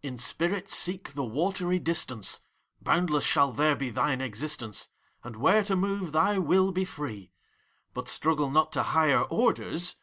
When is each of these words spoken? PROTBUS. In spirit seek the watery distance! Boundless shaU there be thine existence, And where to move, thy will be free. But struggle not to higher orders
PROTBUS. 0.00 0.08
In 0.10 0.16
spirit 0.16 0.70
seek 0.70 1.12
the 1.12 1.22
watery 1.22 1.78
distance! 1.78 2.40
Boundless 2.80 3.24
shaU 3.24 3.50
there 3.52 3.76
be 3.76 3.90
thine 3.90 4.22
existence, 4.22 4.88
And 5.22 5.36
where 5.36 5.62
to 5.64 5.76
move, 5.76 6.12
thy 6.12 6.38
will 6.38 6.72
be 6.72 6.86
free. 6.86 7.30
But 7.92 8.08
struggle 8.08 8.48
not 8.50 8.72
to 8.72 8.82
higher 8.82 9.20
orders 9.24 9.96